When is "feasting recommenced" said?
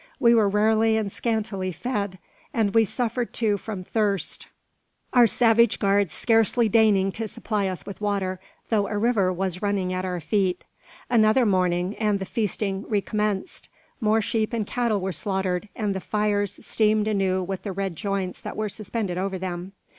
12.25-13.69